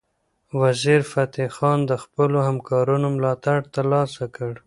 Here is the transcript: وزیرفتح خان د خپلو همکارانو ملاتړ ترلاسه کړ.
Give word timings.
وزیرفتح 0.61 1.47
خان 1.55 1.79
د 1.89 1.91
خپلو 2.03 2.37
همکارانو 2.47 3.07
ملاتړ 3.17 3.57
ترلاسه 3.75 4.25
کړ. 4.35 4.51